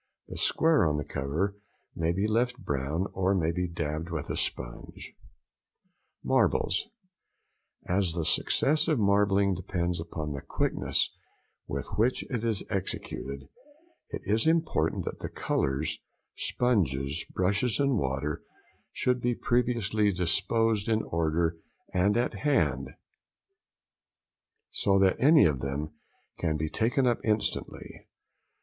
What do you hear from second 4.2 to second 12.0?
a sponge. Marbles.—As the success of marbling depends upon the quickness with